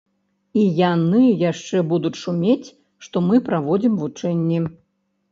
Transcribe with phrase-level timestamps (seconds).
[0.59, 0.61] І
[0.93, 1.19] яны
[1.51, 2.73] яшчэ будуць шумець,
[3.07, 4.57] што мы праводзім вучэнні.